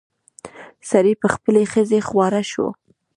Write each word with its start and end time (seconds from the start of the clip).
سړي 0.89 1.13
په 1.21 1.27
خپلې 1.33 1.63
ښځې 1.71 1.99
خواړه 2.07 2.41
شو. 2.51 2.67